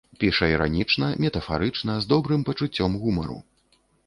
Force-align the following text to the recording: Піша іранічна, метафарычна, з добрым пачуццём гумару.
Піша 0.21 0.47
іранічна, 0.53 1.09
метафарычна, 1.25 1.99
з 2.07 2.11
добрым 2.15 2.41
пачуццём 2.49 2.91
гумару. 3.05 3.37